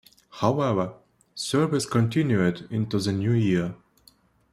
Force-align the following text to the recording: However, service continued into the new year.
However, 0.31 0.95
service 1.35 1.85
continued 1.85 2.67
into 2.71 2.97
the 2.97 3.11
new 3.11 3.33
year. 3.33 3.75